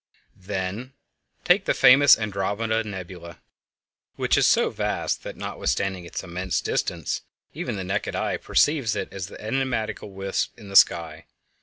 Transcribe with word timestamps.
Then 0.43 0.93
take 1.43 1.65
the 1.65 1.75
famous 1.75 2.17
Andromeda 2.17 2.83
Nebula 2.83 3.33
(see 3.33 3.37
Frontispiece), 3.37 4.15
which 4.15 4.35
is 4.39 4.47
so 4.47 4.71
vast 4.71 5.21
that 5.21 5.37
notwithstanding 5.37 6.05
its 6.05 6.23
immense 6.23 6.59
distance 6.59 7.21
even 7.53 7.75
the 7.75 7.83
naked 7.83 8.15
eye 8.15 8.37
perceives 8.37 8.95
it 8.95 9.13
as 9.13 9.29
an 9.29 9.37
enigmatical 9.39 10.09
wisp 10.11 10.57
in 10.59 10.69
the 10.69 10.75
sky. 10.75 11.27